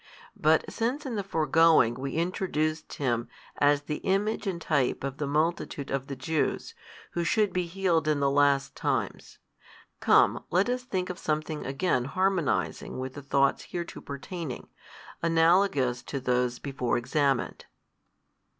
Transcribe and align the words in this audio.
But 0.35 0.65
since 0.67 1.05
in 1.05 1.13
the 1.13 1.21
foregoing 1.23 1.93
we 1.93 2.13
introduced 2.15 2.93
him 2.93 3.27
as 3.59 3.83
the 3.83 3.97
image 3.97 4.47
and 4.47 4.59
type 4.59 5.03
of 5.03 5.17
the 5.17 5.27
multitude 5.27 5.91
of 5.91 6.07
the 6.07 6.15
Jews, 6.15 6.73
who 7.11 7.23
should 7.23 7.53
be 7.53 7.67
healed 7.67 8.07
in 8.07 8.19
the 8.19 8.31
last 8.31 8.75
times: 8.75 9.37
come 9.99 10.43
let 10.49 10.69
us 10.69 10.81
think 10.85 11.11
of 11.11 11.19
something 11.19 11.67
again 11.67 12.05
harmonizing 12.05 12.97
with 12.97 13.13
the 13.13 13.21
thoughts 13.21 13.65
hereto 13.71 14.01
pertaining, 14.01 14.69
analagous 15.21 16.01
to 16.01 16.19
those 16.19 16.57
before 16.57 16.97
examined. 16.97 17.65